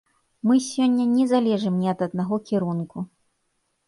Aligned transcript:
Мы 0.51 0.55
сёння 0.67 1.03
не 1.17 1.25
залежым 1.33 1.73
ні 1.81 1.87
ад 1.93 1.99
аднаго 2.07 2.35
кірунку. 2.47 2.97